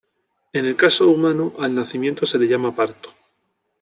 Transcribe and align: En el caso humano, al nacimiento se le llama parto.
En 0.53 0.65
el 0.65 0.75
caso 0.75 1.07
humano, 1.11 1.53
al 1.59 1.75
nacimiento 1.75 2.25
se 2.25 2.39
le 2.39 2.47
llama 2.47 2.75
parto. 2.75 3.13